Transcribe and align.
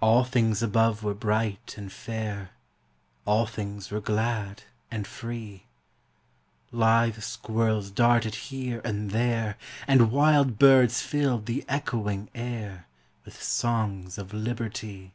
All 0.00 0.22
things 0.22 0.62
above 0.62 1.02
were 1.02 1.12
bright 1.12 1.74
and 1.76 1.90
fair, 1.90 2.50
All 3.24 3.46
things 3.46 3.90
were 3.90 4.00
glad 4.00 4.62
and 4.92 5.08
free; 5.08 5.64
Lithe 6.70 7.18
squirrels 7.20 7.90
darted 7.90 8.36
here 8.36 8.80
and 8.84 9.10
there, 9.10 9.58
And 9.88 10.12
wild 10.12 10.56
birds 10.56 11.02
filled 11.02 11.46
the 11.46 11.64
echoing 11.68 12.30
air 12.32 12.86
With 13.24 13.42
songs 13.42 14.18
of 14.18 14.32
Liberty! 14.32 15.14